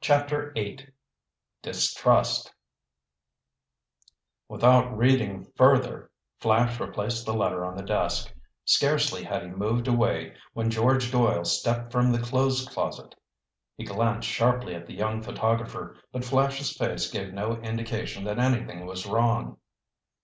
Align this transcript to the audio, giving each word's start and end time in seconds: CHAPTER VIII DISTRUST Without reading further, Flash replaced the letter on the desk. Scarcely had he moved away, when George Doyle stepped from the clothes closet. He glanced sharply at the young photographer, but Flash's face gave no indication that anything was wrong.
CHAPTER 0.00 0.50
VIII 0.56 0.88
DISTRUST 1.62 2.52
Without 4.48 4.98
reading 4.98 5.44
further, 5.54 6.10
Flash 6.40 6.80
replaced 6.80 7.26
the 7.26 7.34
letter 7.34 7.64
on 7.64 7.76
the 7.76 7.84
desk. 7.84 8.34
Scarcely 8.64 9.22
had 9.22 9.42
he 9.44 9.50
moved 9.50 9.86
away, 9.86 10.34
when 10.52 10.68
George 10.68 11.12
Doyle 11.12 11.44
stepped 11.44 11.92
from 11.92 12.10
the 12.10 12.18
clothes 12.18 12.66
closet. 12.70 13.14
He 13.76 13.84
glanced 13.84 14.28
sharply 14.28 14.74
at 14.74 14.88
the 14.88 14.94
young 14.96 15.22
photographer, 15.22 15.94
but 16.10 16.24
Flash's 16.24 16.76
face 16.76 17.08
gave 17.08 17.32
no 17.32 17.56
indication 17.58 18.24
that 18.24 18.40
anything 18.40 18.84
was 18.84 19.06
wrong. 19.06 19.58